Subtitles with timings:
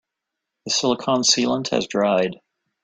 [0.65, 2.41] The silicon sealant has dried.